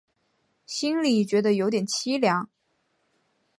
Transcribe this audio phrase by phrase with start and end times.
[0.65, 2.49] 心里觉得有点凄凉